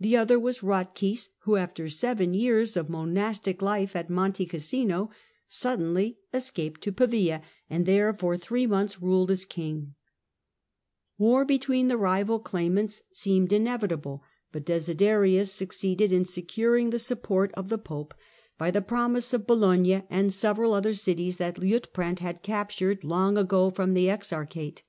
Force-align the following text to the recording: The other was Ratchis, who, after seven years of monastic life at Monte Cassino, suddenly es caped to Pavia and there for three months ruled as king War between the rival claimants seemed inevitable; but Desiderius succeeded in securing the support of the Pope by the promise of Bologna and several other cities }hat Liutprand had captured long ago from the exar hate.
The 0.00 0.16
other 0.16 0.40
was 0.40 0.62
Ratchis, 0.62 1.28
who, 1.40 1.56
after 1.56 1.90
seven 1.90 2.32
years 2.32 2.74
of 2.74 2.88
monastic 2.88 3.60
life 3.60 3.94
at 3.94 4.08
Monte 4.08 4.46
Cassino, 4.46 5.10
suddenly 5.46 6.16
es 6.32 6.50
caped 6.50 6.80
to 6.84 6.90
Pavia 6.90 7.42
and 7.68 7.84
there 7.84 8.14
for 8.14 8.38
three 8.38 8.66
months 8.66 9.02
ruled 9.02 9.30
as 9.30 9.44
king 9.44 9.94
War 11.18 11.44
between 11.44 11.88
the 11.88 11.98
rival 11.98 12.38
claimants 12.38 13.02
seemed 13.12 13.52
inevitable; 13.52 14.22
but 14.52 14.64
Desiderius 14.64 15.52
succeeded 15.52 16.12
in 16.12 16.24
securing 16.24 16.88
the 16.88 16.98
support 16.98 17.52
of 17.52 17.68
the 17.68 17.76
Pope 17.76 18.14
by 18.56 18.70
the 18.70 18.80
promise 18.80 19.34
of 19.34 19.46
Bologna 19.46 20.02
and 20.08 20.32
several 20.32 20.72
other 20.72 20.94
cities 20.94 21.36
}hat 21.36 21.56
Liutprand 21.58 22.20
had 22.20 22.42
captured 22.42 23.04
long 23.04 23.36
ago 23.36 23.68
from 23.68 23.92
the 23.92 24.06
exar 24.06 24.50
hate. 24.50 24.84